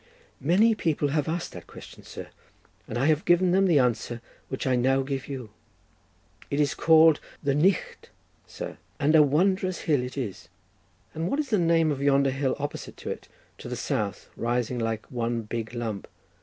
[0.39, 2.29] "Many people have asked that question, sir,
[2.87, 5.51] and I have given them the answer which I now give you.
[6.49, 8.09] It is called the 'Knicht,'
[8.47, 10.49] sir; and a wondrous hill it is."
[11.13, 13.27] "And what is the name of yonder hill opposite to it,
[13.59, 16.07] to the south, rising like one big lump?"